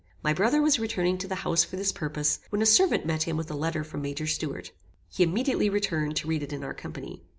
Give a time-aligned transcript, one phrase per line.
[0.23, 3.37] My brother was returning to the house for this purpose, when a servant met him
[3.37, 4.71] with a letter from Major Stuart.
[5.09, 7.21] He immediately returned to read it in our company.